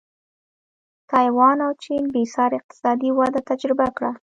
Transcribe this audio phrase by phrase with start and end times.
[1.09, 4.11] تایوان او چین بېسارې اقتصادي وده تجربه کړه.